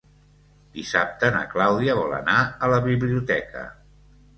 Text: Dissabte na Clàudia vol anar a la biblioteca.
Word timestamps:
Dissabte 0.77 1.29
na 1.37 1.43
Clàudia 1.53 1.99
vol 2.03 2.19
anar 2.23 2.41
a 2.49 2.75
la 2.77 2.85
biblioteca. 2.91 3.73